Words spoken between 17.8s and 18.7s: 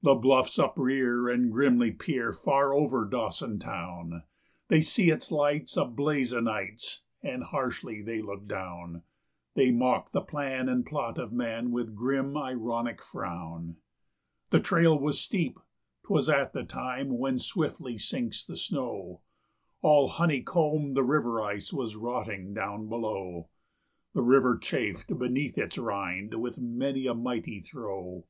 sinks the